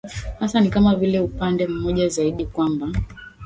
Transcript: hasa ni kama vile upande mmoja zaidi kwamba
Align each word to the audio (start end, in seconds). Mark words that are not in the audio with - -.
hasa 0.39 0.61
ni 0.61 0.69
kama 0.69 0.95
vile 0.95 1.19
upande 1.19 1.67
mmoja 1.67 2.07
zaidi 2.07 2.45
kwamba 2.45 2.91